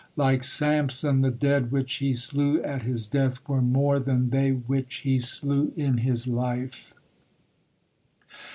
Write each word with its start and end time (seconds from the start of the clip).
Like 0.15 0.43
Samson, 0.43 1.21
the 1.21 1.29
dead 1.29 1.71
which 1.71 1.97
he 1.97 2.15
slew 2.15 2.59
at 2.63 2.81
his 2.81 3.05
death 3.05 3.39
were 3.47 3.61
more 3.61 3.99
than 3.99 4.31
they 4.31 4.49
which 4.51 5.01
he 5.05 5.19
slew 5.19 5.71
in 5.75 5.99
his 5.99 6.25
life. 6.25 6.95